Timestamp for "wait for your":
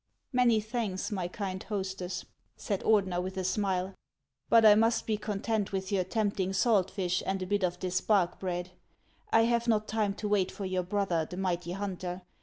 10.27-10.81